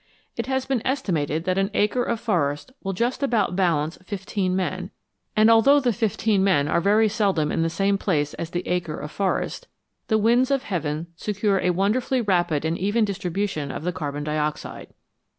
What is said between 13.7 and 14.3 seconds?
of the carbon